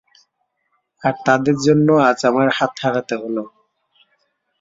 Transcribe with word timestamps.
আর 1.03 1.13
তাদের 1.25 1.55
জন্য 1.65 1.87
আজ 2.09 2.19
আমার 2.29 2.47
হাত 2.57 2.73
হারাতে 2.83 3.15
হল। 3.21 3.37